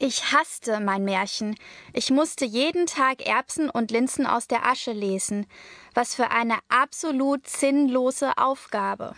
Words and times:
Ich 0.00 0.32
hasste 0.32 0.78
mein 0.78 1.04
Märchen. 1.04 1.56
Ich 1.92 2.12
musste 2.12 2.44
jeden 2.44 2.86
Tag 2.86 3.26
Erbsen 3.26 3.68
und 3.68 3.90
Linsen 3.90 4.26
aus 4.26 4.46
der 4.46 4.64
Asche 4.64 4.92
lesen. 4.92 5.46
Was 5.92 6.14
für 6.14 6.30
eine 6.30 6.58
absolut 6.68 7.48
sinnlose 7.48 8.38
Aufgabe. 8.38 9.16